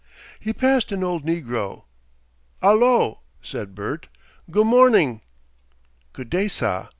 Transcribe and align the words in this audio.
He 0.39 0.51
passed 0.51 0.91
an 0.91 1.03
old 1.03 1.23
negro. 1.27 1.83
"'Ullo!" 2.63 3.19
said 3.43 3.75
Bert. 3.75 4.07
"Goo' 4.49 4.63
morning!" 4.65 5.21
"Good 6.11 6.31
day, 6.31 6.47
sah!" 6.47 6.87